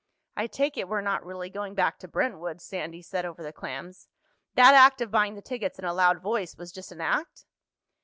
[0.35, 4.07] "I take it we're not really going back to Brentwood," Sandy said over the clams.
[4.55, 7.45] "That act of buying the tickets in a loud voice was just an act?"